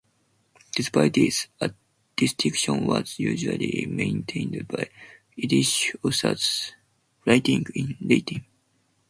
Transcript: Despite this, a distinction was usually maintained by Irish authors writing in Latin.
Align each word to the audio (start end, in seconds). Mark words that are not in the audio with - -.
Despite 0.75 1.13
this, 1.13 1.47
a 1.59 1.71
distinction 2.15 2.87
was 2.87 3.19
usually 3.19 3.85
maintained 3.87 4.67
by 4.67 4.89
Irish 5.37 5.93
authors 6.03 6.73
writing 7.23 7.67
in 7.75 7.97
Latin. 8.01 8.43